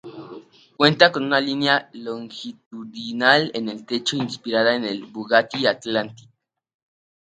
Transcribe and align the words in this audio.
Cuenta 0.77 1.11
con 1.11 1.23
una 1.25 1.39
línea 1.39 1.91
longitudinal 1.93 3.51
en 3.53 3.69
el 3.69 3.85
techo 3.85 4.17
inspirada 4.17 4.75
en 4.75 4.83
el 4.83 5.05
Bugatti 5.05 5.67
Atlantic. 5.67 6.27